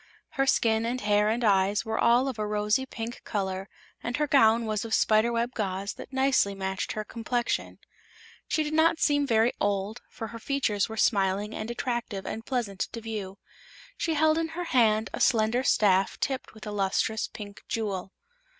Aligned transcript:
Her 0.29 0.47
skin 0.47 0.83
and 0.83 0.99
hair 0.99 1.29
and 1.29 1.43
eyes 1.43 1.85
were 1.85 1.99
all 1.99 2.27
of 2.27 2.39
a 2.39 2.47
rosy 2.47 2.87
pink 2.87 3.23
color 3.23 3.69
and 4.01 4.17
her 4.17 4.25
gown 4.25 4.65
was 4.65 4.83
of 4.83 4.95
spider 4.95 5.31
web 5.31 5.53
gauze 5.53 5.93
that 5.93 6.11
nicely 6.11 6.55
matched 6.55 6.93
her 6.93 7.03
complexion. 7.03 7.77
She 8.47 8.63
did 8.63 8.73
not 8.73 8.97
seem 8.99 9.27
very 9.27 9.53
old, 9.59 10.01
for 10.09 10.29
her 10.29 10.39
features 10.39 10.89
were 10.89 10.97
smiling 10.97 11.53
and 11.53 11.69
attractive 11.69 12.25
and 12.25 12.43
pleasant 12.43 12.79
to 12.93 12.99
view. 12.99 13.37
She 13.95 14.15
held 14.15 14.39
in 14.39 14.47
her 14.57 14.63
hand 14.73 15.11
a 15.13 15.19
slender 15.21 15.61
staff 15.63 16.19
tipped 16.19 16.55
with 16.55 16.65
a 16.65 16.71
lustrous 16.71 17.27
pink 17.27 17.61
jewel. 17.67 18.11